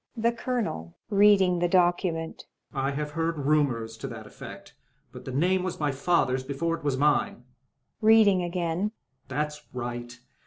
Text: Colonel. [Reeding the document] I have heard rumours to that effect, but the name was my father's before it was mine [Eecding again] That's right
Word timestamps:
Colonel. 0.35 0.97
[Reeding 1.11 1.59
the 1.59 1.67
document] 1.67 2.47
I 2.73 2.89
have 2.89 3.11
heard 3.11 3.37
rumours 3.45 3.97
to 3.97 4.07
that 4.07 4.25
effect, 4.25 4.73
but 5.11 5.25
the 5.25 5.31
name 5.31 5.61
was 5.61 5.79
my 5.79 5.91
father's 5.91 6.43
before 6.43 6.75
it 6.75 6.83
was 6.83 6.97
mine 6.97 7.43
[Eecding 8.01 8.41
again] 8.43 8.93
That's 9.27 9.61
right 9.75 10.17